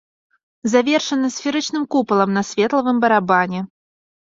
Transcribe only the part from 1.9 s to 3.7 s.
купалам на светлавым барабане.